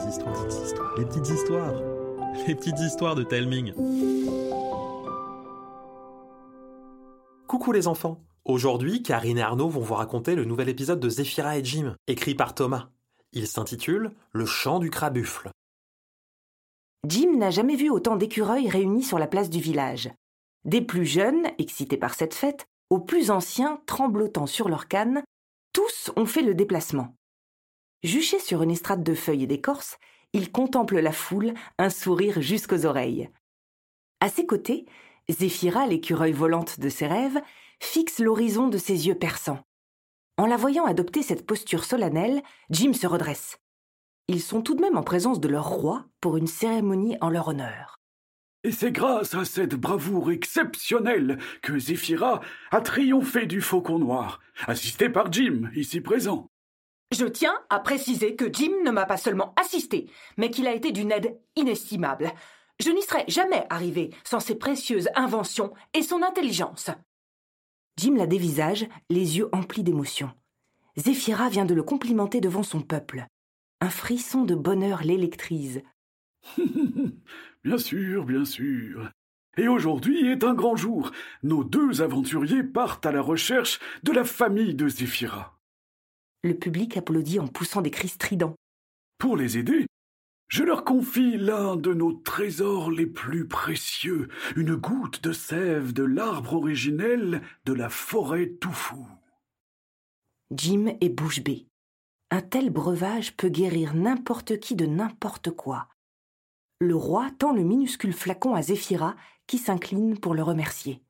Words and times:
petites 0.00 0.14
histoires, 0.14 0.96
les 0.96 1.04
petites 1.04 1.28
histoires, 1.28 1.74
les 2.46 2.54
petites 2.54 2.80
histoires 2.80 3.14
de 3.14 3.22
Telming. 3.22 3.74
Coucou 7.46 7.72
les 7.72 7.86
enfants. 7.86 8.22
Aujourd'hui, 8.44 9.02
Karine 9.02 9.38
et 9.38 9.42
Arnaud 9.42 9.68
vont 9.68 9.80
vous 9.80 9.94
raconter 9.94 10.34
le 10.34 10.44
nouvel 10.44 10.68
épisode 10.68 11.00
de 11.00 11.08
Zéphira 11.08 11.58
et 11.58 11.64
Jim, 11.64 11.94
écrit 12.06 12.34
par 12.34 12.54
Thomas. 12.54 12.88
Il 13.32 13.46
s'intitule 13.46 14.12
Le 14.32 14.46
chant 14.46 14.78
du 14.78 14.90
crabuffle. 14.90 15.50
Jim 17.06 17.36
n'a 17.36 17.50
jamais 17.50 17.76
vu 17.76 17.90
autant 17.90 18.16
d'écureuils 18.16 18.68
réunis 18.68 19.02
sur 19.02 19.18
la 19.18 19.26
place 19.26 19.50
du 19.50 19.60
village. 19.60 20.10
Des 20.64 20.80
plus 20.80 21.06
jeunes, 21.06 21.46
excités 21.58 21.96
par 21.96 22.14
cette 22.14 22.34
fête, 22.34 22.64
aux 22.88 23.00
plus 23.00 23.30
anciens, 23.30 23.80
tremblotant 23.86 24.46
sur 24.46 24.68
leurs 24.68 24.88
cannes, 24.88 25.22
tous 25.72 26.10
ont 26.16 26.26
fait 26.26 26.42
le 26.42 26.54
déplacement. 26.54 27.14
Juché 28.02 28.38
sur 28.38 28.62
une 28.62 28.70
estrade 28.70 29.02
de 29.02 29.14
feuilles 29.14 29.44
et 29.44 29.46
d'écorce, 29.46 29.98
il 30.32 30.50
contemple 30.50 30.98
la 30.98 31.12
foule, 31.12 31.54
un 31.78 31.90
sourire 31.90 32.40
jusqu'aux 32.40 32.86
oreilles. 32.86 33.30
À 34.20 34.28
ses 34.28 34.46
côtés, 34.46 34.86
Zéphira, 35.28 35.86
l'écureuil 35.86 36.32
volante 36.32 36.80
de 36.80 36.88
ses 36.88 37.06
rêves, 37.06 37.40
fixe 37.80 38.18
l'horizon 38.18 38.68
de 38.68 38.78
ses 38.78 39.06
yeux 39.06 39.14
perçants. 39.14 39.60
En 40.38 40.46
la 40.46 40.56
voyant 40.56 40.86
adopter 40.86 41.22
cette 41.22 41.46
posture 41.46 41.84
solennelle, 41.84 42.42
Jim 42.70 42.94
se 42.94 43.06
redresse. 43.06 43.58
Ils 44.28 44.40
sont 44.40 44.62
tout 44.62 44.74
de 44.74 44.80
même 44.80 44.96
en 44.96 45.02
présence 45.02 45.40
de 45.40 45.48
leur 45.48 45.68
roi 45.68 46.06
pour 46.20 46.36
une 46.36 46.46
cérémonie 46.46 47.16
en 47.20 47.28
leur 47.28 47.48
honneur. 47.48 47.98
Et 48.62 48.72
c'est 48.72 48.92
grâce 48.92 49.34
à 49.34 49.44
cette 49.44 49.74
bravoure 49.74 50.30
exceptionnelle 50.30 51.38
que 51.62 51.78
Zéphira 51.78 52.40
a 52.70 52.80
triomphé 52.80 53.46
du 53.46 53.60
faucon 53.60 53.98
noir, 53.98 54.40
assisté 54.66 55.08
par 55.08 55.32
Jim, 55.32 55.70
ici 55.74 56.00
présent. 56.00 56.50
Je 57.12 57.26
tiens 57.26 57.58
à 57.70 57.80
préciser 57.80 58.36
que 58.36 58.52
Jim 58.52 58.70
ne 58.84 58.90
m'a 58.92 59.04
pas 59.04 59.16
seulement 59.16 59.52
assisté, 59.60 60.08
mais 60.36 60.50
qu'il 60.50 60.68
a 60.68 60.74
été 60.74 60.92
d'une 60.92 61.10
aide 61.10 61.36
inestimable. 61.56 62.32
Je 62.78 62.90
n'y 62.90 63.02
serais 63.02 63.24
jamais 63.26 63.66
arrivé 63.68 64.10
sans 64.24 64.38
ses 64.38 64.54
précieuses 64.54 65.08
inventions 65.16 65.72
et 65.92 66.02
son 66.02 66.22
intelligence. 66.22 66.90
Jim 67.96 68.14
la 68.16 68.26
dévisage, 68.26 68.86
les 69.10 69.38
yeux 69.38 69.48
emplis 69.52 69.82
d'émotion. 69.82 70.30
Zéphira 70.96 71.48
vient 71.48 71.64
de 71.64 71.74
le 71.74 71.82
complimenter 71.82 72.40
devant 72.40 72.62
son 72.62 72.80
peuple. 72.80 73.26
Un 73.80 73.90
frisson 73.90 74.44
de 74.44 74.54
bonheur 74.54 75.02
l'électrise. 75.02 75.82
bien 77.64 77.78
sûr, 77.78 78.24
bien 78.24 78.44
sûr. 78.44 79.10
Et 79.56 79.66
aujourd'hui 79.66 80.26
est 80.30 80.44
un 80.44 80.54
grand 80.54 80.76
jour. 80.76 81.10
Nos 81.42 81.64
deux 81.64 82.02
aventuriers 82.02 82.62
partent 82.62 83.04
à 83.04 83.12
la 83.12 83.20
recherche 83.20 83.80
de 84.04 84.12
la 84.12 84.24
famille 84.24 84.74
de 84.74 84.88
Zéphira. 84.88 85.59
Le 86.42 86.54
public 86.54 86.96
applaudit 86.96 87.38
en 87.38 87.48
poussant 87.48 87.82
des 87.82 87.90
cris 87.90 88.08
stridents. 88.08 88.54
Pour 89.18 89.36
les 89.36 89.58
aider, 89.58 89.86
je 90.48 90.64
leur 90.64 90.84
confie 90.84 91.36
l'un 91.36 91.76
de 91.76 91.92
nos 91.92 92.12
trésors 92.12 92.90
les 92.90 93.06
plus 93.06 93.46
précieux, 93.46 94.28
une 94.56 94.74
goutte 94.74 95.22
de 95.22 95.32
sève 95.32 95.92
de 95.92 96.02
l'arbre 96.02 96.54
originel 96.54 97.42
de 97.66 97.72
la 97.72 97.88
forêt 97.88 98.48
Toufou. 98.60 99.06
Jim 100.50 100.96
est 101.00 101.10
bouche 101.10 101.42
bée. 101.42 101.66
Un 102.30 102.40
tel 102.40 102.70
breuvage 102.70 103.36
peut 103.36 103.48
guérir 103.48 103.94
n'importe 103.94 104.58
qui 104.58 104.74
de 104.74 104.86
n'importe 104.86 105.50
quoi. 105.50 105.88
Le 106.80 106.96
roi 106.96 107.28
tend 107.38 107.52
le 107.52 107.62
minuscule 107.62 108.14
flacon 108.14 108.54
à 108.54 108.62
Zéphira, 108.62 109.14
qui 109.46 109.58
s'incline 109.58 110.18
pour 110.18 110.34
le 110.34 110.42
remercier. 110.42 111.02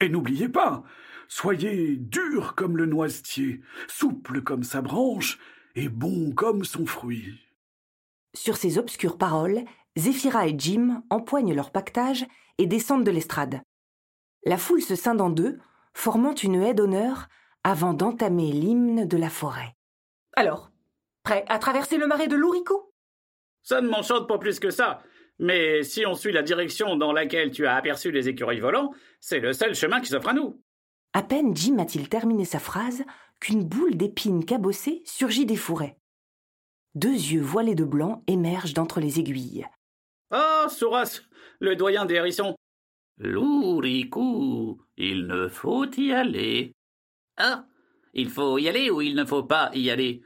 Et 0.00 0.08
n'oubliez 0.08 0.48
pas, 0.48 0.84
soyez 1.28 1.96
dur 1.96 2.54
comme 2.54 2.76
le 2.76 2.86
noisetier, 2.86 3.60
souple 3.88 4.42
comme 4.42 4.62
sa 4.62 4.82
branche, 4.82 5.38
et 5.74 5.88
bon 5.88 6.32
comme 6.32 6.64
son 6.64 6.86
fruit. 6.86 7.38
Sur 8.34 8.56
ces 8.56 8.78
obscures 8.78 9.18
paroles, 9.18 9.64
Zéphira 9.96 10.46
et 10.46 10.54
Jim 10.56 11.02
empoignent 11.10 11.54
leur 11.54 11.70
pactage 11.70 12.26
et 12.58 12.66
descendent 12.66 13.04
de 13.04 13.10
l'estrade. 13.10 13.60
La 14.44 14.58
foule 14.58 14.82
se 14.82 14.94
scinde 14.94 15.20
en 15.20 15.30
deux, 15.30 15.58
formant 15.94 16.34
une 16.34 16.62
haie 16.62 16.74
d'honneur 16.74 17.28
avant 17.64 17.94
d'entamer 17.94 18.52
l'hymne 18.52 19.06
de 19.06 19.16
la 19.16 19.30
forêt. 19.30 19.74
Alors, 20.36 20.70
prêt 21.22 21.44
à 21.48 21.58
traverser 21.58 21.96
le 21.96 22.06
marais 22.06 22.28
de 22.28 22.36
l'Ouricou? 22.36 22.92
Ça 23.62 23.80
ne 23.80 23.88
m'enchante 23.88 24.28
pas 24.28 24.38
plus 24.38 24.60
que 24.60 24.70
ça. 24.70 25.02
Mais 25.38 25.82
si 25.82 26.06
on 26.06 26.14
suit 26.14 26.32
la 26.32 26.42
direction 26.42 26.96
dans 26.96 27.12
laquelle 27.12 27.50
tu 27.50 27.66
as 27.66 27.74
aperçu 27.74 28.10
les 28.10 28.28
écureuils 28.28 28.60
volants, 28.60 28.94
c'est 29.20 29.40
le 29.40 29.52
seul 29.52 29.74
chemin 29.74 30.00
qui 30.00 30.08
s'offre 30.08 30.28
à 30.28 30.32
nous. 30.32 30.62
À 31.16 31.22
peine 31.22 31.56
Jim 31.56 31.78
a-t-il 31.78 32.10
terminé 32.10 32.44
sa 32.44 32.58
phrase 32.58 33.02
qu'une 33.40 33.64
boule 33.64 33.96
d'épines 33.96 34.44
cabossées 34.44 35.00
surgit 35.06 35.46
des 35.46 35.56
fourrés. 35.56 35.96
Deux 36.94 37.08
yeux 37.08 37.40
voilés 37.40 37.74
de 37.74 37.84
blanc 37.84 38.22
émergent 38.26 38.74
d'entre 38.74 39.00
les 39.00 39.18
aiguilles. 39.18 39.66
Ah, 40.30 40.64
oh, 40.66 40.68
Souras, 40.68 41.22
le 41.58 41.74
doyen 41.74 42.04
des 42.04 42.16
hérissons. 42.16 42.54
Louricou, 43.16 44.78
il 44.98 45.26
ne 45.26 45.48
faut 45.48 45.90
y 45.96 46.12
aller. 46.12 46.74
Ah, 47.38 47.64
il 48.12 48.28
faut 48.28 48.58
y 48.58 48.68
aller 48.68 48.90
ou 48.90 49.00
il 49.00 49.14
ne 49.14 49.24
faut 49.24 49.44
pas 49.44 49.70
y 49.72 49.88
aller? 49.88 50.20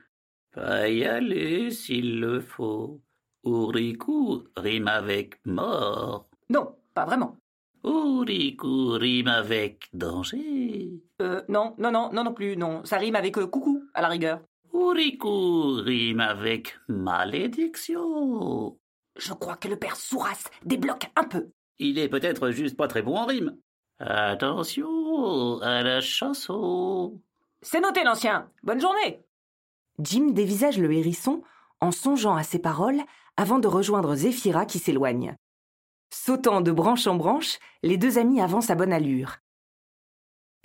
Pas 0.51 0.89
y 0.89 1.05
aller 1.05 1.71
s'il 1.71 2.19
le 2.19 2.41
faut. 2.41 3.01
Ouricou 3.45 4.43
rime 4.57 4.89
avec 4.89 5.39
mort. 5.47 6.29
Non, 6.49 6.75
pas 6.95 7.05
vraiment. 7.05 7.37
Ouricou 7.83 8.91
rime 8.99 9.29
avec 9.29 9.89
danger. 9.95 10.91
Euh, 11.23 11.43
non, 11.49 11.75
non, 11.79 11.91
non, 11.91 12.11
non, 12.13 12.25
non 12.25 12.35
plus, 12.35 12.57
non. 12.57 12.85
Ça 12.85 12.99
rime 12.99 13.17
avec 13.17 13.39
euh, 13.39 13.47
coucou, 13.47 13.85
à 13.95 14.03
la 14.03 14.09
rigueur. 14.09 14.41
Ouricou 14.73 15.81
rime 15.83 16.21
avec 16.21 16.77
malédiction. 16.89 18.79
Je 19.17 19.33
crois 19.33 19.57
que 19.57 19.69
le 19.69 19.77
père 19.77 19.97
Souras 19.97 20.49
débloque 20.65 21.11
un 21.17 21.25
peu. 21.25 21.49
Il 21.79 21.99
est 21.99 22.09
peut-être 22.09 22.51
juste 22.51 22.77
pas 22.77 22.89
très 22.89 23.03
bon 23.03 23.17
en 23.17 23.27
rime. 23.27 23.57
Attention 23.99 25.61
à 25.61 25.83
la 25.83 26.01
chanson. 26.01 27.21
C'est 27.63 27.81
noté, 27.81 28.05
l'ancien. 28.05 28.51
Bonne 28.63 28.81
journée. 28.81 29.23
Jim 29.99 30.29
dévisage 30.33 30.79
le 30.79 30.93
hérisson 30.93 31.43
en 31.81 31.93
songeant 31.93 32.35
à 32.37 32.43
ses 32.43 32.59
paroles 32.59 33.01
avant 33.37 33.59
de 33.59 33.69
rejoindre 33.69 34.15
Zéphira 34.15 34.67
qui 34.67 34.79
s'éloigne. 34.79 35.37
Sautant 36.13 36.61
de 36.61 36.73
branche 36.73 37.07
en 37.07 37.15
branche, 37.15 37.59
les 37.83 37.97
deux 37.97 38.19
amis 38.19 38.41
avancent 38.41 38.71
à 38.71 38.75
bonne 38.75 38.93
allure. 38.93 39.39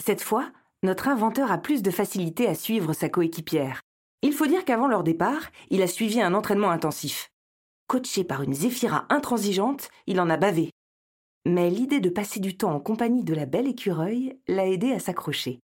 Cette 0.04 0.22
fois, 0.22 0.52
notre 0.82 1.08
inventeur 1.08 1.52
a 1.52 1.58
plus 1.58 1.84
de 1.84 1.92
facilité 1.92 2.48
à 2.48 2.56
suivre 2.56 2.94
sa 2.94 3.10
coéquipière. 3.10 3.82
Il 4.24 4.34
faut 4.34 4.48
dire 4.48 4.66
qu'avant 4.66 4.88
leur 4.88 5.04
départ, 5.04 5.52
il 5.70 5.84
a 5.84 5.88
suivi 5.88 6.20
un 6.20 6.34
entraînement 6.34 6.72
intensif. 6.72 7.30
Coaché 7.88 8.24
par 8.24 8.42
une 8.42 8.56
Zéphira 8.56 9.06
intransigeante, 9.10 9.90
il 10.08 10.20
en 10.20 10.32
a 10.32 10.38
bavé. 10.38 10.72
Mais 11.46 11.70
l'idée 11.70 12.00
de 12.00 12.10
passer 12.10 12.40
du 12.40 12.58
temps 12.58 12.74
en 12.74 12.80
compagnie 12.80 13.24
de 13.24 13.36
la 13.36 13.46
belle 13.46 13.68
écureuil 13.68 14.40
l'a 14.48 14.68
aidé 14.68 14.92
à 14.94 15.00
s'accrocher. 15.00 15.60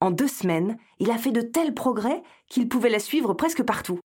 En 0.00 0.10
deux 0.10 0.28
semaines, 0.28 0.76
il 0.98 1.10
a 1.10 1.16
fait 1.16 1.32
de 1.32 1.40
tels 1.40 1.72
progrès 1.72 2.22
qu'il 2.48 2.68
pouvait 2.68 2.90
la 2.90 2.98
suivre 2.98 3.32
presque 3.32 3.62
partout. 3.62 3.98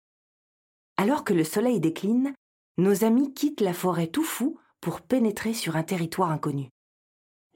Alors 0.95 1.25
que 1.25 1.33
le 1.33 1.43
soleil 1.43 1.81
décline, 1.81 2.33
nos 2.77 3.03
amis 3.03 3.33
quittent 3.33 3.59
la 3.59 3.73
forêt 3.73 4.07
tout 4.07 4.23
fou 4.23 4.57
pour 4.81 5.01
pénétrer 5.01 5.53
sur 5.53 5.75
un 5.75 5.83
territoire 5.83 6.31
inconnu. 6.31 6.69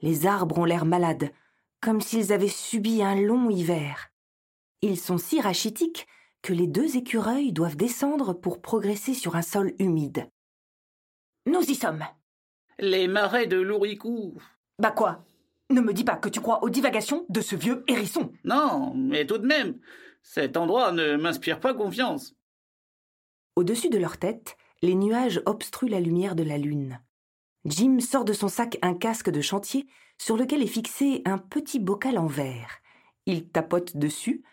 Les 0.00 0.26
arbres 0.26 0.58
ont 0.58 0.64
l'air 0.64 0.84
malades, 0.84 1.30
comme 1.80 2.00
s'ils 2.00 2.32
avaient 2.32 2.48
subi 2.48 3.02
un 3.02 3.16
long 3.16 3.50
hiver. 3.50 4.08
Ils 4.82 4.98
sont 4.98 5.18
si 5.18 5.40
rachitiques 5.40 6.06
que 6.42 6.52
les 6.52 6.66
deux 6.66 6.96
écureuils 6.96 7.52
doivent 7.52 7.76
descendre 7.76 8.32
pour 8.32 8.62
progresser 8.62 9.14
sur 9.14 9.36
un 9.36 9.42
sol 9.42 9.74
humide. 9.78 10.30
Nous 11.46 11.62
y 11.62 11.74
sommes. 11.74 12.04
Les 12.78 13.08
marais 13.08 13.46
de 13.46 13.56
l'Ouricou. 13.56 14.40
Bah 14.78 14.90
quoi? 14.90 15.24
Ne 15.70 15.80
me 15.80 15.92
dis 15.92 16.04
pas 16.04 16.16
que 16.16 16.28
tu 16.28 16.40
crois 16.40 16.62
aux 16.62 16.70
divagations 16.70 17.26
de 17.28 17.40
ce 17.40 17.56
vieux 17.56 17.82
hérisson. 17.88 18.32
Non, 18.44 18.94
mais 18.94 19.26
tout 19.26 19.38
de 19.38 19.46
même, 19.46 19.80
cet 20.22 20.56
endroit 20.56 20.92
ne 20.92 21.16
m'inspire 21.16 21.58
pas 21.58 21.74
confiance. 21.74 22.36
Au-dessus 23.56 23.88
de 23.88 23.98
leur 23.98 24.18
tête, 24.18 24.56
les 24.82 24.94
nuages 24.94 25.42
obstruent 25.46 25.88
la 25.88 26.00
lumière 26.00 26.36
de 26.36 26.42
la 26.42 26.58
lune. 26.58 27.00
Jim 27.66 27.98
sort 27.98 28.24
de 28.24 28.32
son 28.32 28.46
sac 28.46 28.78
un 28.80 28.94
casque 28.94 29.28
de 29.28 29.40
chantier 29.40 29.88
sur 30.18 30.36
lequel 30.36 30.62
est 30.62 30.68
fixé 30.68 31.22
un 31.24 31.36
petit 31.36 31.80
bocal 31.80 32.16
en 32.16 32.28
verre. 32.28 32.78
Il 33.26 33.48
tapote 33.48 33.96
dessus. 33.96 34.44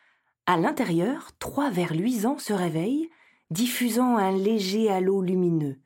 À 0.48 0.57
l'intérieur, 0.57 1.30
trois 1.38 1.69
verres 1.69 1.94
luisants 1.94 2.39
se 2.39 2.54
réveillent, 2.54 3.12
diffusant 3.51 4.18
un 4.18 4.31
léger 4.31 4.89
halo 4.89 5.21
lumineux. 5.21 5.80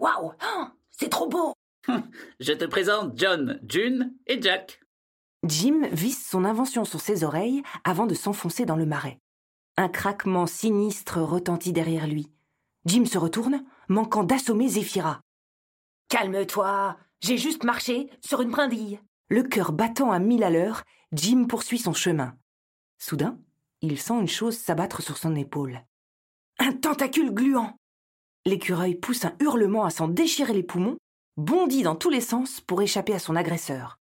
Waouh 0.00 0.32
C'est 0.90 1.08
trop 1.08 1.28
beau 1.28 1.54
Je 2.40 2.52
te 2.52 2.66
présente 2.66 3.18
John, 3.18 3.58
June 3.66 4.12
et 4.26 4.40
Jack. 4.40 4.80
Jim 5.44 5.88
visse 5.92 6.28
son 6.28 6.44
invention 6.44 6.84
sur 6.84 7.00
ses 7.00 7.24
oreilles 7.24 7.62
avant 7.84 8.06
de 8.06 8.14
s'enfoncer 8.14 8.66
dans 8.66 8.76
le 8.76 8.84
marais. 8.84 9.18
Un 9.78 9.88
craquement 9.88 10.46
sinistre 10.46 11.22
retentit 11.22 11.72
derrière 11.72 12.06
lui. 12.06 12.30
Jim 12.84 13.06
se 13.06 13.16
retourne, 13.16 13.64
manquant 13.88 14.24
d'assommer 14.24 14.68
Zéphira. 14.68 15.22
Calme-toi, 16.10 16.96
j'ai 17.20 17.38
juste 17.38 17.62
marché 17.62 18.10
sur 18.20 18.42
une 18.42 18.50
brindille. 18.50 18.98
Le 19.28 19.44
cœur 19.44 19.70
battant 19.70 20.10
à 20.10 20.18
mille 20.18 20.42
à 20.42 20.50
l'heure, 20.50 20.82
Jim 21.12 21.46
poursuit 21.48 21.78
son 21.78 21.92
chemin. 21.92 22.36
Soudain, 22.98 23.38
il 23.80 23.96
sent 23.96 24.18
une 24.18 24.28
chose 24.28 24.58
s'abattre 24.58 25.02
sur 25.02 25.16
son 25.16 25.36
épaule. 25.36 25.84
Un 26.58 26.72
tentacule 26.72 27.32
gluant 27.32 27.76
L'écureuil 28.44 28.96
pousse 28.96 29.24
un 29.24 29.36
hurlement 29.38 29.84
à 29.84 29.90
s'en 29.90 30.08
déchirer 30.08 30.52
les 30.52 30.64
poumons, 30.64 30.96
bondit 31.36 31.84
dans 31.84 31.94
tous 31.94 32.10
les 32.10 32.20
sens 32.20 32.60
pour 32.60 32.82
échapper 32.82 33.14
à 33.14 33.20
son 33.20 33.36
agresseur. 33.36 33.96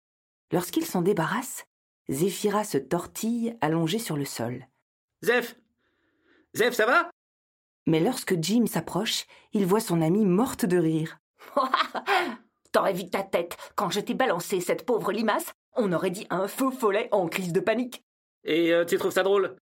Lorsqu'il 0.53 0.85
s'en 0.85 1.01
débarrasse, 1.01 1.65
Zéphira 2.11 2.65
se 2.65 2.77
tortille 2.77 3.57
allongée 3.63 3.99
sur 3.99 4.19
le 4.19 4.27
sol. 4.27 4.67
Zeph 5.23 5.57
Zeph, 6.55 6.75
ça 6.75 6.85
va? 6.85 7.11
Mais 7.87 8.01
lorsque 8.01 8.39
Jim 8.43 8.67
s'approche, 8.67 9.25
il 9.55 9.65
voit 9.65 9.81
son 9.81 10.03
amie 10.03 10.27
morte 10.27 10.67
de 10.67 10.77
rire. 10.77 11.19
T'aurais 12.73 12.93
vu 12.93 13.09
ta 13.09 13.23
tête 13.23 13.57
quand 13.77 13.91
je 13.91 14.01
t'ai 14.01 14.15
balancé 14.15 14.61
cette 14.61 14.85
pauvre 14.85 15.13
limace 15.13 15.53
On 15.77 15.93
aurait 15.93 16.11
dit 16.11 16.27
un 16.31 16.49
faux 16.49 16.71
follet 16.71 17.09
en 17.13 17.29
crise 17.29 17.53
de 17.53 17.61
panique. 17.61 18.03
Et 18.45 18.73
euh, 18.73 18.85
tu 18.85 18.99
trouves 18.99 19.13
ça 19.13 19.23
drôle? 19.23 19.57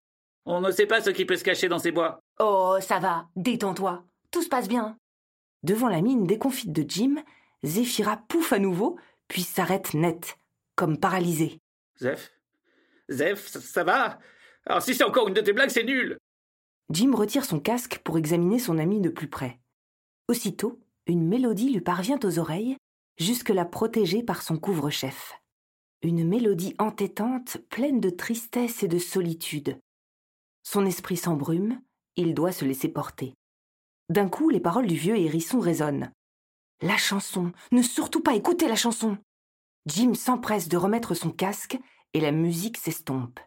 On 0.44 0.60
ne 0.60 0.70
sait 0.70 0.86
pas 0.86 1.00
ce 1.00 1.10
qui 1.10 1.24
peut 1.24 1.36
se 1.36 1.44
cacher 1.44 1.68
dans 1.68 1.78
ces 1.78 1.92
bois. 1.92 2.20
Oh, 2.40 2.76
ça 2.80 2.98
va, 2.98 3.28
détends-toi. 3.36 4.02
Tout 4.30 4.42
se 4.42 4.48
passe 4.48 4.68
bien. 4.68 4.96
Devant 5.62 5.88
la 5.88 6.00
mine 6.00 6.26
déconfite 6.26 6.72
de 6.72 6.84
Jim, 6.88 7.16
Zéphira 7.62 8.16
pouffe 8.28 8.52
à 8.52 8.58
nouveau, 8.58 8.98
puis 9.28 9.42
s'arrête 9.42 9.94
net, 9.94 10.36
comme 10.74 10.98
paralysée. 10.98 11.60
Zeph? 12.00 12.32
Zeph, 13.08 13.46
ça, 13.46 13.60
ça 13.60 13.84
va? 13.84 14.18
Alors 14.66 14.82
si 14.82 14.94
c'est 14.94 15.04
encore 15.04 15.28
une 15.28 15.34
de 15.34 15.40
tes 15.40 15.52
blagues, 15.52 15.70
c'est 15.70 15.84
nul 15.84 16.18
Jim 16.90 17.14
retire 17.14 17.44
son 17.44 17.60
casque 17.60 18.00
pour 18.04 18.18
examiner 18.18 18.58
son 18.58 18.78
ami 18.78 19.00
de 19.00 19.08
plus 19.08 19.28
près. 19.28 19.60
Aussitôt, 20.28 20.80
une 21.06 21.26
mélodie 21.26 21.70
lui 21.70 21.80
parvient 21.80 22.18
aux 22.22 22.38
oreilles, 22.38 22.76
jusque-là 23.18 23.64
protégée 23.64 24.22
par 24.22 24.42
son 24.42 24.56
couvre-chef. 24.56 25.34
Une 26.02 26.26
mélodie 26.26 26.74
entêtante, 26.78 27.58
pleine 27.68 28.00
de 28.00 28.10
tristesse 28.10 28.82
et 28.82 28.88
de 28.88 28.98
solitude. 28.98 29.78
Son 30.62 30.86
esprit 30.86 31.16
s'embrume, 31.16 31.80
il 32.16 32.34
doit 32.34 32.52
se 32.52 32.64
laisser 32.64 32.88
porter. 32.88 33.34
D'un 34.08 34.28
coup, 34.28 34.50
les 34.50 34.60
paroles 34.60 34.86
du 34.86 34.96
vieux 34.96 35.16
hérisson 35.16 35.60
résonnent. 35.60 36.12
La 36.80 36.96
chanson, 36.96 37.52
ne 37.70 37.82
surtout 37.82 38.20
pas 38.20 38.34
écouter 38.34 38.68
la 38.68 38.76
chanson. 38.76 39.16
Jim 39.86 40.14
s'empresse 40.14 40.68
de 40.68 40.76
remettre 40.76 41.14
son 41.14 41.30
casque 41.30 41.78
et 42.14 42.20
la 42.20 42.32
musique 42.32 42.76
s'estompe. 42.76 43.40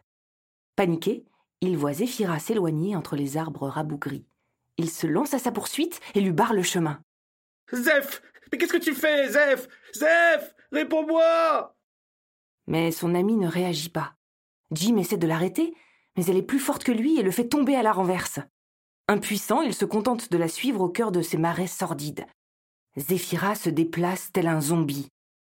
Paniqué, 0.74 1.24
il 1.60 1.76
voit 1.76 1.94
Zéphira 1.94 2.38
s'éloigner 2.38 2.96
entre 2.96 3.16
les 3.16 3.36
arbres 3.36 3.68
rabougris. 3.68 4.26
Il 4.78 4.90
se 4.90 5.06
lance 5.06 5.32
à 5.32 5.38
sa 5.38 5.52
poursuite 5.52 6.00
et 6.14 6.20
lui 6.20 6.32
barre 6.32 6.52
le 6.52 6.62
chemin. 6.62 7.00
Zeph 7.72 8.22
Mais 8.50 8.58
qu'est-ce 8.58 8.72
que 8.72 8.78
tu 8.78 8.94
fais, 8.94 9.28
Zeph? 9.28 9.68
Zeph 9.94 10.54
Réponds-moi 10.72 11.76
Mais 12.66 12.90
son 12.90 13.14
ami 13.14 13.36
ne 13.36 13.48
réagit 13.48 13.90
pas. 13.90 14.14
Jim 14.72 14.96
essaie 14.96 15.16
de 15.16 15.26
l'arrêter, 15.26 15.74
mais 16.16 16.24
elle 16.26 16.36
est 16.36 16.42
plus 16.42 16.58
forte 16.58 16.84
que 16.84 16.92
lui 16.92 17.18
et 17.18 17.22
le 17.22 17.30
fait 17.30 17.48
tomber 17.48 17.76
à 17.76 17.82
la 17.82 17.92
renverse. 17.92 18.40
Impuissant, 19.08 19.62
il 19.62 19.74
se 19.74 19.84
contente 19.84 20.32
de 20.32 20.38
la 20.38 20.48
suivre 20.48 20.80
au 20.80 20.88
cœur 20.88 21.12
de 21.12 21.22
ces 21.22 21.38
marais 21.38 21.68
sordides. 21.68 22.26
Zéphira 22.96 23.54
se 23.54 23.70
déplace 23.70 24.32
tel 24.32 24.48
un 24.48 24.60
zombie. 24.60 25.08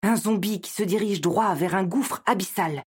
Un 0.02 0.16
zombie 0.16 0.60
qui 0.60 0.70
se 0.70 0.82
dirige 0.82 1.20
droit 1.20 1.54
vers 1.54 1.74
un 1.74 1.84
gouffre 1.84 2.22
abyssal. 2.26 2.82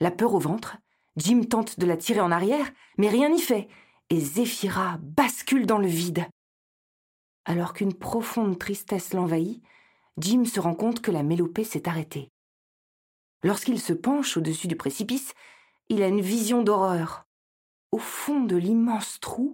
La 0.00 0.10
peur 0.10 0.34
au 0.34 0.38
ventre, 0.38 0.76
Jim 1.16 1.42
tente 1.42 1.78
de 1.78 1.86
la 1.86 1.96
tirer 1.96 2.20
en 2.20 2.30
arrière, 2.30 2.70
mais 2.98 3.08
rien 3.08 3.30
n'y 3.30 3.40
fait, 3.40 3.68
et 4.10 4.20
Zéphira 4.20 4.98
bascule 5.00 5.66
dans 5.66 5.78
le 5.78 5.88
vide. 5.88 6.26
Alors 7.50 7.72
qu'une 7.72 7.94
profonde 7.94 8.60
tristesse 8.60 9.12
l'envahit, 9.12 9.60
Jim 10.18 10.44
se 10.44 10.60
rend 10.60 10.76
compte 10.76 11.02
que 11.02 11.10
la 11.10 11.24
mélopée 11.24 11.64
s'est 11.64 11.88
arrêtée. 11.88 12.30
Lorsqu'il 13.42 13.80
se 13.80 13.92
penche 13.92 14.36
au-dessus 14.36 14.68
du 14.68 14.76
précipice, 14.76 15.34
il 15.88 16.00
a 16.04 16.06
une 16.06 16.20
vision 16.20 16.62
d'horreur. 16.62 17.24
Au 17.90 17.98
fond 17.98 18.38
de 18.38 18.54
l'immense 18.54 19.18
trou, 19.18 19.52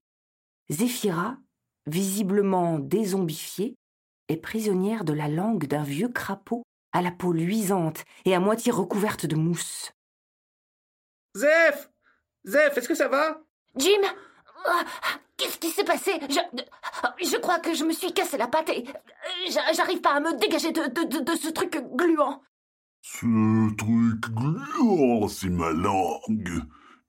Zéphira, 0.68 1.38
visiblement 1.86 2.78
désombifiée, 2.78 3.76
est 4.28 4.36
prisonnière 4.36 5.02
de 5.02 5.14
la 5.14 5.28
langue 5.28 5.66
d'un 5.66 5.82
vieux 5.82 6.10
crapaud 6.10 6.64
à 6.92 7.00
la 7.00 7.12
peau 7.12 7.32
luisante 7.32 8.04
et 8.26 8.34
à 8.34 8.40
moitié 8.40 8.72
recouverte 8.72 9.24
de 9.24 9.36
mousse. 9.36 9.90
Zeph 11.34 11.88
Zeph, 12.44 12.76
est-ce 12.76 12.88
que 12.88 12.94
ça 12.94 13.08
va? 13.08 13.40
Jim 13.74 14.02
Qu'est-ce 15.36 15.58
qui 15.58 15.70
s'est 15.70 15.84
passé? 15.84 16.12
Je, 16.30 16.38
je 17.26 17.36
crois 17.36 17.58
que 17.58 17.74
je 17.74 17.84
me 17.84 17.92
suis 17.92 18.12
cassé 18.12 18.38
la 18.38 18.48
patte 18.48 18.70
et 18.70 18.84
j'a- 19.50 19.72
j'arrive 19.74 20.00
pas 20.00 20.14
à 20.14 20.20
me 20.20 20.38
dégager 20.38 20.72
de, 20.72 20.82
de, 20.86 21.04
de, 21.04 21.18
de 21.20 21.36
ce 21.36 21.48
truc 21.48 21.76
gluant. 21.94 22.42
Ce 23.02 23.74
truc 23.76 24.32
gluant, 24.34 25.28
c'est 25.28 25.50
ma 25.50 25.70
langue. 25.70 26.62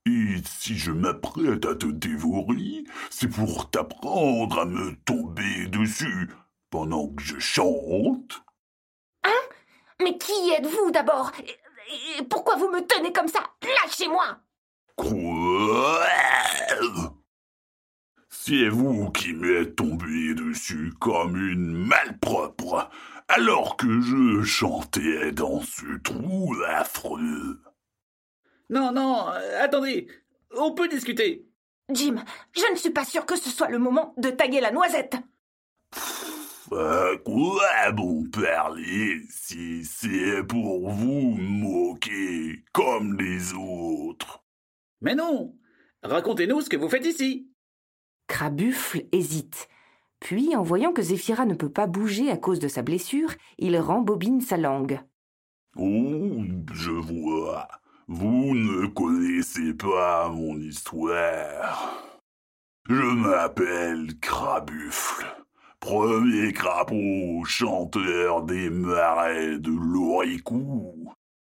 Et 0.06 0.36
si 0.46 0.78
je 0.78 0.92
m'apprête 0.92 1.66
à 1.66 1.76
te 1.76 1.86
dévorer, 1.88 2.84
c'est 3.10 3.28
pour 3.30 3.70
t'apprendre 3.70 4.60
à 4.60 4.66
me 4.66 4.96
tomber 5.06 5.68
dessus 5.68 6.30
pendant 6.70 7.08
que 7.10 7.24
je 7.24 7.40
chante. 7.40 8.44
Mais 10.02 10.18
qui 10.18 10.52
êtes-vous 10.52 10.92
d'abord? 10.92 11.32
Et, 11.44 12.20
et 12.20 12.24
pourquoi 12.26 12.56
vous 12.56 12.70
me 12.70 12.82
tenez 12.86 13.12
comme 13.12 13.28
ça? 13.28 13.40
Lâchez-moi 13.84 14.38
Quoi? 14.96 16.06
C'est 18.40 18.70
vous 18.70 19.10
qui 19.10 19.34
m'êtes 19.34 19.76
tombé 19.76 20.34
dessus 20.34 20.94
comme 21.02 21.36
une 21.36 21.74
malpropre, 21.74 22.90
alors 23.28 23.76
que 23.76 24.00
je 24.00 24.42
chantais 24.42 25.34
dans 25.34 25.62
ce 25.62 25.98
trou 26.02 26.56
affreux. 26.66 27.60
Non, 28.70 28.94
non, 28.94 29.28
euh, 29.30 29.62
attendez 29.62 30.08
On 30.56 30.74
peut 30.74 30.88
discuter 30.88 31.46
Jim, 31.92 32.24
je 32.56 32.72
ne 32.72 32.78
suis 32.78 32.92
pas 32.92 33.04
sûr 33.04 33.26
que 33.26 33.36
ce 33.36 33.50
soit 33.50 33.70
le 33.70 33.80
moment 33.80 34.14
de 34.18 34.30
taguer 34.30 34.62
la 34.62 34.72
noisette. 34.72 35.18
À 36.72 37.18
quoi 37.26 37.92
bon 37.92 38.24
parler 38.30 39.20
si 39.30 39.84
c'est 39.84 40.44
pour 40.44 40.90
vous 40.90 41.36
moquer 41.38 42.64
comme 42.72 43.18
les 43.18 43.54
autres? 43.54 44.46
Mais 45.02 45.16
non 45.16 45.54
Racontez-nous 46.04 46.62
ce 46.62 46.70
que 46.70 46.78
vous 46.78 46.88
faites 46.88 47.06
ici 47.06 47.52
Crabuffle 48.28 49.06
hésite. 49.12 49.70
Puis, 50.20 50.56
en 50.56 50.64
voyant 50.64 50.92
que 50.92 51.02
Zéphira 51.02 51.46
ne 51.46 51.54
peut 51.54 51.72
pas 51.72 51.88
bouger 51.88 52.30
à 52.32 52.38
cause 52.38 52.60
de 52.60 52.68
sa 52.68 52.82
blessure, 52.82 53.30
il 53.58 53.78
rembobine 53.80 54.42
sa 54.42 54.58
langue. 54.58 55.00
Oh, 55.76 56.44
je 56.74 56.92
vois. 56.92 57.68
Vous 58.08 58.54
ne 58.56 58.88
connaissez 58.88 59.74
pas 59.74 60.30
mon 60.30 60.58
histoire. 60.58 62.04
Je 62.90 63.04
m'appelle 63.04 64.18
Crabuffle, 64.22 65.26
premier 65.80 66.54
crapaud 66.54 67.44
chanteur 67.46 68.44
des 68.44 68.70
marais 68.70 69.60
de 69.60 69.72
l'Oricou. 69.72 71.14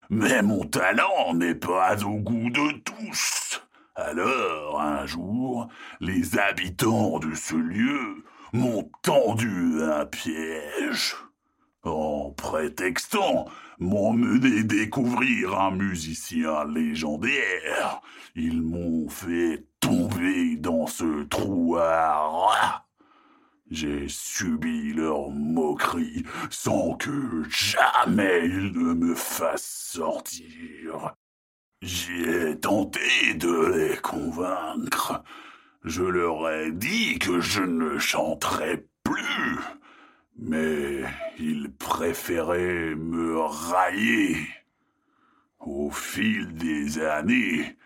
Mais 0.09 0.41
mon 0.41 0.65
talent 0.65 1.33
n'est 1.33 1.55
pas 1.55 2.03
au 2.03 2.17
goût 2.17 2.49
de 2.49 2.79
tous. 2.79 3.50
Alors, 3.95 4.79
un 4.81 5.05
jour, 5.05 5.67
les 5.99 6.37
habitants 6.39 7.19
de 7.19 7.33
ce 7.35 7.55
lieu 7.55 8.23
m'ont 8.53 8.89
tendu 9.01 9.83
un 9.83 10.05
piège. 10.05 11.15
En 11.83 12.31
prétextant 12.31 13.45
m'emmener 13.79 14.63
découvrir 14.63 15.59
un 15.59 15.71
musicien 15.71 16.63
légendaire, 16.65 18.01
ils 18.35 18.61
m'ont 18.61 19.09
fait 19.09 19.65
tomber 19.79 20.55
dans 20.55 20.87
ce 20.87 21.23
trou 21.23 21.75
à 21.77 22.27
rats. 22.27 22.85
J'ai 23.71 24.07
subi 24.07 24.93
leur 24.93 25.29
moquerie 25.31 26.23
sans 26.49 26.93
que 26.95 27.43
jamais 27.49 28.45
ils 28.45 28.71
ne 28.73 28.93
me 28.93 29.15
fassent 29.15 29.89
sortir. 29.93 31.15
J'ai 31.81 32.59
tenté 32.59 33.33
de 33.33 33.65
les 33.75 33.97
convaincre. 33.97 35.23
Je 35.83 36.03
leur 36.03 36.47
ai 36.47 36.71
dit 36.71 37.17
que 37.17 37.39
je 37.39 37.63
ne 37.63 37.97
chanterais 37.97 38.85
plus. 39.03 39.57
Mais 40.37 41.01
ils 41.39 41.71
préféraient 41.71 42.93
me 42.95 43.39
railler. 43.39 44.37
Au 45.59 45.89
fil 45.89 46.53
des 46.53 46.99
années, 46.99 47.77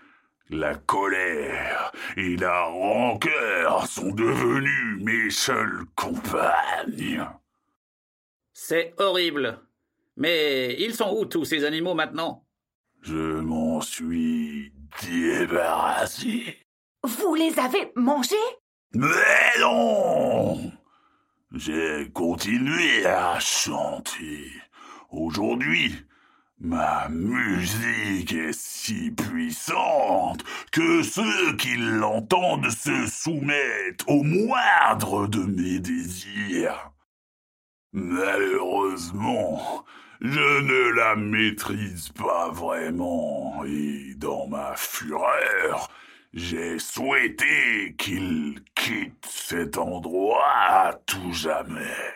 la 0.49 0.75
colère 0.75 1.93
et 2.17 2.35
la 2.35 2.63
rancœur 2.63 3.87
sont 3.87 4.11
devenus 4.11 5.01
mes 5.01 5.29
seules 5.29 5.85
compagnes. 5.95 7.25
C'est 8.53 8.93
horrible. 8.97 9.59
Mais 10.17 10.75
ils 10.79 10.93
sont 10.93 11.15
où 11.17 11.25
tous 11.25 11.45
ces 11.45 11.63
animaux 11.63 11.93
maintenant? 11.93 12.44
Je 13.05 13.39
m'en 13.39 13.81
suis 13.81 14.73
débarrassé. 15.03 16.57
Vous 17.03 17.35
les 17.35 17.59
avez 17.59 17.91
mangés? 17.95 18.35
Mais 18.93 19.59
non 19.59 20.71
J'ai 21.53 22.09
continué 22.11 23.05
à 23.05 23.39
chanter. 23.39 24.51
Aujourd'hui, 25.11 25.93
Ma 26.59 27.09
musique 27.09 28.31
est 28.33 28.57
si 28.57 29.11
puissante 29.11 30.43
que 30.71 31.03
ceux 31.03 31.55
qui 31.57 31.75
l'entendent 31.75 32.71
se 32.71 33.07
soumettent 33.07 34.05
au 34.07 34.23
moindre 34.23 35.27
de 35.27 35.39
mes 35.39 35.79
désirs. 35.79 36.91
Malheureusement, 37.91 39.83
je 40.21 40.61
ne 40.61 40.95
la 40.95 41.15
maîtrise 41.15 42.09
pas 42.09 42.49
vraiment 42.49 43.63
et 43.65 44.13
dans 44.17 44.47
ma 44.47 44.75
fureur, 44.75 45.89
j'ai 46.33 46.79
souhaité 46.79 47.95
qu'il 47.97 48.61
quitte 48.75 49.25
cet 49.25 49.77
endroit 49.77 50.43
à 50.67 50.93
tout 51.05 51.31
jamais. 51.33 52.13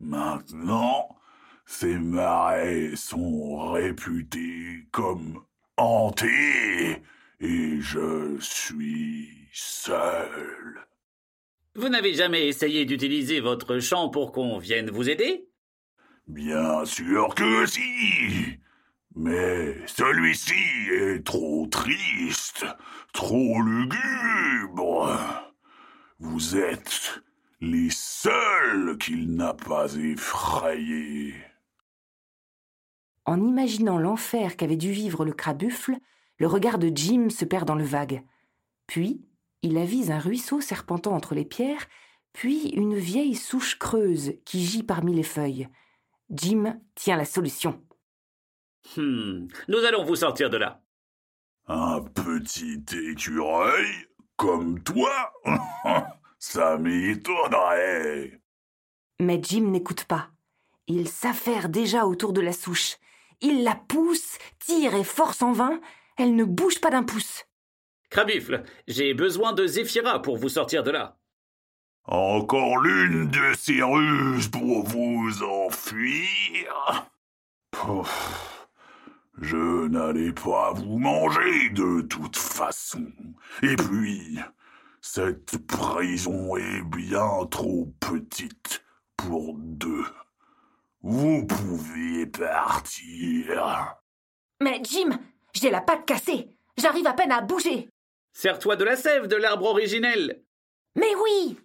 Maintenant, 0.00 1.16
ces 1.64 1.98
marais 1.98 2.94
sont 2.94 3.72
réputés 3.72 4.86
comme 4.92 5.42
hantés 5.76 7.02
et 7.40 7.80
je 7.80 8.36
suis 8.40 9.48
seul. 9.52 10.86
Vous 11.74 11.88
n'avez 11.88 12.14
jamais 12.14 12.46
essayé 12.46 12.84
d'utiliser 12.84 13.40
votre 13.40 13.80
chant 13.80 14.08
pour 14.08 14.32
qu'on 14.32 14.58
vienne 14.58 14.90
vous 14.90 15.10
aider? 15.10 15.48
Bien 16.26 16.84
sûr 16.84 17.34
que 17.34 17.66
si. 17.66 18.58
Mais 19.14 19.86
celui-ci 19.86 20.90
est 20.92 21.24
trop 21.24 21.66
triste, 21.68 22.66
trop 23.12 23.62
lugubre. 23.62 25.08
Vous 26.18 26.56
êtes 26.56 27.22
les 27.60 27.90
seuls 27.90 28.98
qu'il 28.98 29.36
n'a 29.36 29.54
pas 29.54 29.94
effrayés. 29.94 31.34
En 33.24 33.40
imaginant 33.40 33.98
l'enfer 33.98 34.56
qu'avait 34.56 34.76
dû 34.76 34.92
vivre 34.92 35.24
le 35.24 35.32
crabuffle, 35.32 35.96
le 36.38 36.46
regard 36.46 36.78
de 36.78 36.90
Jim 36.94 37.30
se 37.30 37.44
perd 37.44 37.66
dans 37.66 37.74
le 37.74 37.84
vague. 37.84 38.22
Puis, 38.86 39.24
il 39.62 39.78
avise 39.78 40.10
un 40.10 40.18
ruisseau 40.18 40.60
serpentant 40.60 41.14
entre 41.14 41.34
les 41.34 41.44
pierres, 41.44 41.86
puis 42.32 42.68
une 42.70 42.96
vieille 42.96 43.34
souche 43.34 43.78
creuse 43.78 44.34
qui 44.44 44.64
gît 44.64 44.82
parmi 44.82 45.14
les 45.14 45.22
feuilles. 45.22 45.68
Jim 46.30 46.80
tient 46.94 47.16
la 47.16 47.24
solution. 47.24 47.82
Hmm, 48.96 49.46
nous 49.68 49.78
allons 49.78 50.04
vous 50.04 50.16
sortir 50.16 50.50
de 50.50 50.56
là. 50.56 50.82
Un 51.66 52.02
petit 52.02 52.84
écureuil 53.10 53.86
comme 54.36 54.82
toi 54.82 55.32
Ça 56.38 56.76
m'étonnerait. 56.78 58.40
Mais 59.20 59.40
Jim 59.42 59.70
n'écoute 59.70 60.04
pas. 60.04 60.30
Il 60.86 61.08
s'affaire 61.08 61.68
déjà 61.68 62.06
autour 62.06 62.32
de 62.32 62.40
la 62.40 62.52
souche. 62.52 62.96
Il 63.40 63.64
la 63.64 63.74
pousse, 63.74 64.38
tire 64.60 64.94
et 64.94 65.04
force 65.04 65.42
en 65.42 65.52
vain. 65.52 65.80
Elle 66.18 66.36
ne 66.36 66.44
bouge 66.44 66.80
pas 66.80 66.90
d'un 66.90 67.02
pouce. 67.02 67.44
Crabufle, 68.10 68.62
j'ai 68.86 69.14
besoin 69.14 69.52
de 69.52 69.66
Zéphira 69.66 70.22
pour 70.22 70.36
vous 70.36 70.48
sortir 70.48 70.82
de 70.82 70.90
là. 70.90 71.18
Encore 72.08 72.78
l'une 72.78 73.28
de 73.28 73.54
ces 73.58 73.82
ruses 73.82 74.48
pour 74.48 74.84
vous 74.84 75.42
enfuir? 75.42 77.10
Pouf. 77.72 78.68
Je 79.40 79.88
n'allais 79.88 80.32
pas 80.32 80.72
vous 80.72 80.98
manger 80.98 81.70
de 81.70 82.02
toute 82.02 82.36
façon. 82.36 83.12
Et 83.62 83.74
puis, 83.74 84.38
cette 85.00 85.58
prison 85.66 86.56
est 86.56 86.82
bien 86.82 87.44
trop 87.50 87.92
petite 87.98 88.84
pour 89.16 89.54
deux. 89.58 90.06
Vous 91.02 91.44
pouvez 91.44 92.26
partir. 92.26 93.96
Mais 94.62 94.80
Jim, 94.84 95.18
j'ai 95.54 95.70
la 95.70 95.80
patte 95.80 96.06
cassée. 96.06 96.56
J'arrive 96.78 97.06
à 97.08 97.14
peine 97.14 97.32
à 97.32 97.40
bouger. 97.40 97.88
Sers-toi 98.32 98.76
de 98.76 98.84
la 98.84 98.96
sève 98.96 99.26
de 99.26 99.36
l'arbre 99.36 99.66
originel. 99.66 100.42
Mais 100.94 101.14
oui 101.16 101.58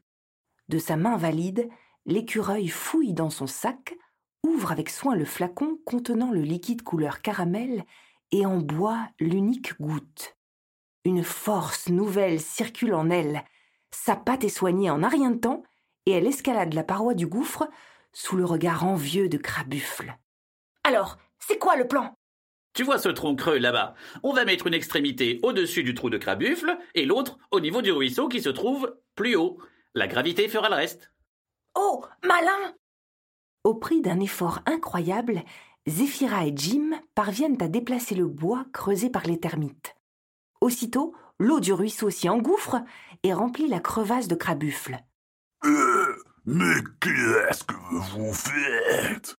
De 0.71 0.79
sa 0.79 0.95
main 0.95 1.17
valide, 1.17 1.67
l'écureuil 2.05 2.69
fouille 2.69 3.11
dans 3.11 3.29
son 3.29 3.45
sac, 3.45 3.93
ouvre 4.41 4.71
avec 4.71 4.89
soin 4.89 5.15
le 5.17 5.25
flacon 5.25 5.77
contenant 5.85 6.31
le 6.31 6.39
liquide 6.39 6.81
couleur 6.81 7.21
caramel 7.21 7.83
et 8.31 8.45
en 8.45 8.57
boit 8.57 9.09
l'unique 9.19 9.77
goutte. 9.81 10.37
Une 11.03 11.25
force 11.25 11.89
nouvelle 11.89 12.39
circule 12.39 12.93
en 12.93 13.09
elle. 13.09 13.43
Sa 13.93 14.15
patte 14.15 14.45
est 14.45 14.49
soignée 14.49 14.89
en 14.89 15.03
un 15.03 15.09
rien 15.09 15.31
de 15.31 15.39
temps 15.39 15.63
et 16.05 16.11
elle 16.11 16.25
escalade 16.25 16.73
la 16.73 16.85
paroi 16.85 17.15
du 17.15 17.27
gouffre 17.27 17.69
sous 18.13 18.37
le 18.37 18.45
regard 18.45 18.85
envieux 18.85 19.27
de 19.27 19.37
Crabuffle. 19.37 20.17
Alors, 20.85 21.17
c'est 21.37 21.57
quoi 21.57 21.75
le 21.75 21.89
plan? 21.89 22.15
Tu 22.73 22.83
vois 22.83 22.97
ce 22.97 23.09
tronc 23.09 23.35
creux 23.35 23.57
là-bas? 23.57 23.93
On 24.23 24.31
va 24.31 24.45
mettre 24.45 24.67
une 24.67 24.73
extrémité 24.73 25.41
au-dessus 25.43 25.83
du 25.83 25.95
trou 25.95 26.09
de 26.09 26.17
Crabuffle 26.17 26.77
et 26.95 27.05
l'autre 27.05 27.39
au 27.51 27.59
niveau 27.59 27.81
du 27.81 27.91
ruisseau 27.91 28.29
qui 28.29 28.41
se 28.41 28.47
trouve 28.47 28.95
plus 29.15 29.35
haut. 29.35 29.59
La 29.93 30.07
gravité 30.07 30.47
fera 30.47 30.69
le 30.69 30.75
reste. 30.75 31.11
Oh, 31.75 32.05
malin 32.23 32.75
Au 33.63 33.75
prix 33.75 34.01
d'un 34.01 34.19
effort 34.19 34.59
incroyable, 34.65 35.43
Zéphira 35.87 36.45
et 36.45 36.53
Jim 36.55 36.91
parviennent 37.15 37.61
à 37.61 37.67
déplacer 37.67 38.15
le 38.15 38.27
bois 38.27 38.65
creusé 38.71 39.09
par 39.09 39.23
les 39.23 39.39
termites. 39.39 39.95
Aussitôt, 40.61 41.13
l'eau 41.39 41.59
du 41.59 41.73
ruisseau 41.73 42.09
s'y 42.09 42.29
engouffre 42.29 42.77
et 43.23 43.33
remplit 43.33 43.67
la 43.67 43.79
crevasse 43.79 44.27
de 44.27 44.35
Crabuffle. 44.35 44.99
Euh, 45.65 46.23
mais 46.45 46.75
qu'est-ce 46.99 47.63
que 47.63 47.75
vous 47.75 48.33
faites? 48.33 49.35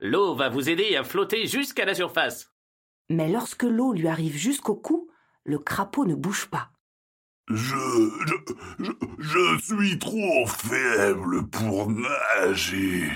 L'eau 0.00 0.34
va 0.34 0.48
vous 0.48 0.68
aider 0.68 0.96
à 0.96 1.04
flotter 1.04 1.46
jusqu'à 1.46 1.84
la 1.84 1.94
surface. 1.94 2.50
Mais 3.10 3.28
lorsque 3.28 3.62
l'eau 3.62 3.92
lui 3.92 4.08
arrive 4.08 4.36
jusqu'au 4.36 4.74
cou, 4.74 5.08
le 5.44 5.58
crapaud 5.58 6.04
ne 6.04 6.14
bouge 6.14 6.46
pas. 6.46 6.70
Je, 7.48 8.10
je, 8.26 8.34
je, 8.78 8.92
je 9.18 9.58
suis 9.62 9.98
trop 9.98 10.46
faible 10.46 11.46
pour 11.48 11.90
nager. 11.90 13.10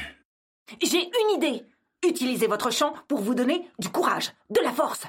J'ai 0.82 1.02
une 1.02 1.36
idée. 1.36 1.64
Utilisez 2.06 2.46
votre 2.46 2.70
chant 2.70 2.94
pour 3.08 3.20
vous 3.20 3.34
donner 3.34 3.68
du 3.78 3.88
courage, 3.88 4.32
de 4.50 4.60
la 4.60 4.72
force. 4.72 5.06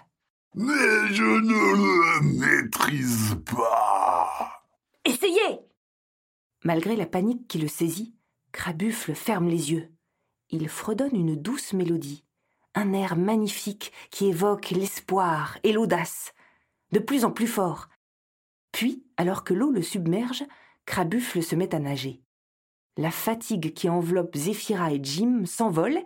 Mais 0.55 1.13
je 1.13 1.23
ne 1.23 1.75
le 1.75 2.63
maîtrise 2.63 3.37
pas. 3.45 4.63
Essayez 5.05 5.59
Malgré 6.63 6.95
la 6.95 7.05
panique 7.05 7.47
qui 7.47 7.59
le 7.59 7.67
saisit, 7.67 8.15
Crabuffle 8.51 9.13
ferme 9.13 9.47
les 9.47 9.71
yeux. 9.71 9.91
Il 10.49 10.67
fredonne 10.67 11.15
une 11.15 11.35
douce 11.35 11.73
mélodie, 11.73 12.25
un 12.73 12.93
air 12.93 13.15
magnifique 13.15 13.91
qui 14.09 14.27
évoque 14.27 14.71
l'espoir 14.71 15.57
et 15.63 15.71
l'audace, 15.71 16.33
de 16.91 16.99
plus 16.99 17.23
en 17.25 17.31
plus 17.31 17.47
fort. 17.47 17.87
Puis, 18.71 19.03
alors 19.17 19.43
que 19.43 19.53
l'eau 19.53 19.71
le 19.71 19.81
submerge, 19.81 20.43
Crabuffle 20.85 21.43
se 21.43 21.55
met 21.55 21.73
à 21.75 21.79
nager. 21.79 22.23
La 22.97 23.11
fatigue 23.11 23.73
qui 23.73 23.89
enveloppe 23.89 24.35
Zéphira 24.35 24.91
et 24.91 24.99
Jim 25.01 25.45
s'envole, 25.45 25.99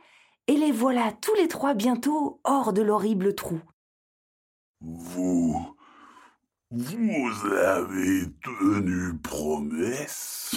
et 0.48 0.58
les 0.58 0.72
voilà 0.72 1.13
tous 1.22 1.34
les 1.36 1.48
trois 1.48 1.74
bientôt 1.74 2.41
hors 2.43 2.74
de 2.74 2.82
l'horrible 2.82 3.34
trou. 3.34 3.62
Vous. 4.82 5.75
Vous 6.70 7.46
avez 7.55 8.25
tenu 8.43 9.17
promesse? 9.20 10.55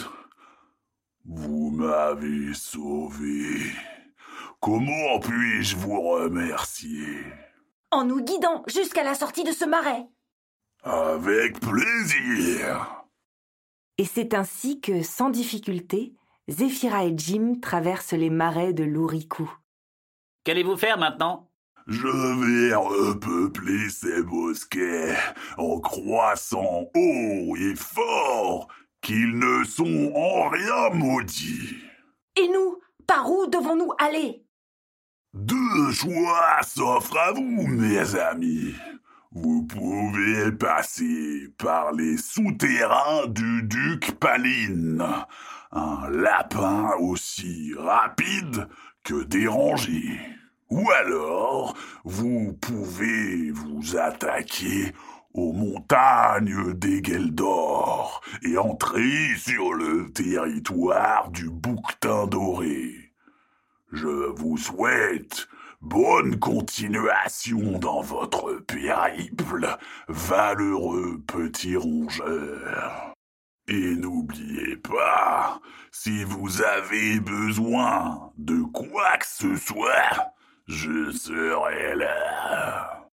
Vous 1.25 1.71
m'avez 1.71 2.55
sauvé. 2.55 3.61
Comment 4.61 5.21
puis-je 5.21 5.77
vous 5.77 6.01
remercier? 6.01 7.25
En 7.91 8.05
nous 8.05 8.23
guidant 8.23 8.65
jusqu'à 8.67 9.05
la 9.05 9.15
sortie 9.15 9.45
de 9.45 9.53
ce 9.53 9.65
marais. 9.65 10.07
Avec 10.87 11.59
plaisir. 11.59 13.05
Et 13.99 14.05
c'est 14.05 14.35
ainsi 14.35 14.81
que, 14.81 15.02
sans 15.02 15.31
difficulté, 15.31 16.14
Zéphira 16.47 17.07
et 17.07 17.14
Jim 17.16 17.55
traversent 17.61 18.12
les 18.12 18.31
marais 18.31 18.73
de 18.73 18.85
l'Ouricou. 18.85 19.52
Qu'allez-vous 20.45 20.76
faire 20.76 20.97
maintenant? 20.97 21.50
Je 21.88 22.07
vais 22.07 22.75
repeupler 22.76 23.90
ces 23.90 24.23
bosquets 24.23 25.16
en 25.59 25.81
croissant 25.81 26.88
haut 26.95 27.57
et 27.57 27.75
fort 27.75 28.69
qu'ils 29.00 29.37
ne 29.37 29.64
sont 29.64 30.12
en 30.14 30.49
rien 30.49 30.90
maudits. 30.90 31.78
Et 32.37 32.47
nous, 32.47 32.78
par 33.09 33.28
où 33.28 33.49
devons-nous 33.49 33.90
aller? 33.99 34.45
Deux 35.35 35.90
choix 35.93 36.62
s'offrent 36.62 37.19
à 37.19 37.33
vous, 37.33 37.66
mes 37.66 38.14
amis. 38.14 38.75
Vous 39.38 39.64
pouvez 39.64 40.50
passer 40.50 41.49
par 41.59 41.93
les 41.93 42.16
souterrains 42.16 43.26
du 43.26 43.64
duc 43.64 44.12
Paline, 44.12 45.05
un 45.73 46.09
lapin 46.09 46.93
aussi 47.00 47.75
rapide 47.76 48.66
que 49.05 49.25
dérangé. 49.25 50.19
Ou 50.71 50.90
alors, 50.90 51.76
vous 52.05 52.55
pouvez 52.55 53.50
vous 53.50 53.99
attaquer 53.99 54.95
aux 55.35 55.52
montagnes 55.52 56.73
d'Egeldor 56.73 58.23
et 58.43 58.57
entrer 58.57 59.35
sur 59.37 59.75
le 59.75 60.11
territoire 60.14 61.31
du 61.31 61.50
bouquetin 61.50 62.26
doré. 62.26 63.12
Je 63.93 64.33
vous 64.35 64.57
souhaite 64.57 65.47
Bonne 65.88 66.40
continuation 66.40 67.78
dans 67.78 68.00
votre 68.00 68.55
périple, 68.66 69.69
valeureux 70.09 71.23
petit 71.28 71.76
rongeur. 71.76 73.14
Et 73.69 73.95
n'oubliez 73.95 74.78
pas, 74.78 75.61
si 75.93 76.25
vous 76.25 76.61
avez 76.61 77.21
besoin 77.21 78.33
de 78.37 78.62
quoi 78.73 79.16
que 79.19 79.26
ce 79.28 79.55
soit, 79.55 80.33
je 80.66 81.12
serai 81.12 81.95
là. 81.95 83.09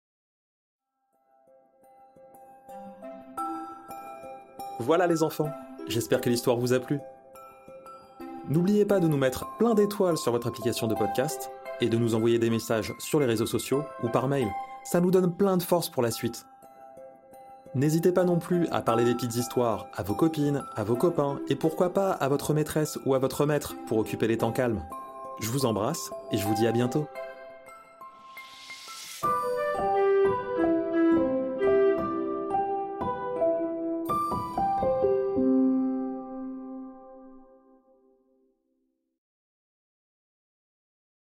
Voilà 4.78 5.08
les 5.08 5.24
enfants, 5.24 5.50
j'espère 5.88 6.20
que 6.20 6.30
l'histoire 6.30 6.56
vous 6.56 6.72
a 6.72 6.78
plu. 6.78 7.00
N'oubliez 8.48 8.84
pas 8.84 9.00
de 9.00 9.08
nous 9.08 9.16
mettre 9.16 9.56
plein 9.58 9.74
d'étoiles 9.74 10.16
sur 10.16 10.30
votre 10.30 10.46
application 10.46 10.86
de 10.86 10.94
podcast 10.94 11.50
et 11.80 11.88
de 11.88 11.96
nous 11.96 12.14
envoyer 12.14 12.38
des 12.38 12.50
messages 12.50 12.92
sur 12.98 13.20
les 13.20 13.26
réseaux 13.26 13.46
sociaux 13.46 13.84
ou 14.02 14.08
par 14.08 14.28
mail. 14.28 14.48
Ça 14.84 15.00
nous 15.00 15.10
donne 15.10 15.32
plein 15.32 15.56
de 15.56 15.62
force 15.62 15.88
pour 15.88 16.02
la 16.02 16.10
suite. 16.10 16.46
N'hésitez 17.74 18.10
pas 18.10 18.24
non 18.24 18.38
plus 18.38 18.66
à 18.68 18.82
parler 18.82 19.04
des 19.04 19.14
petites 19.14 19.36
histoires 19.36 19.86
à 19.94 20.02
vos 20.02 20.14
copines, 20.14 20.64
à 20.74 20.82
vos 20.82 20.96
copains 20.96 21.38
et 21.48 21.54
pourquoi 21.54 21.92
pas 21.92 22.10
à 22.10 22.28
votre 22.28 22.52
maîtresse 22.52 22.98
ou 23.06 23.14
à 23.14 23.18
votre 23.18 23.46
maître 23.46 23.76
pour 23.86 23.98
occuper 23.98 24.26
les 24.26 24.38
temps 24.38 24.52
calmes. 24.52 24.82
Je 25.40 25.48
vous 25.50 25.66
embrasse 25.66 26.10
et 26.32 26.36
je 26.36 26.44
vous 26.44 26.54
dis 26.54 26.66
à 26.66 26.72
bientôt. 26.72 27.06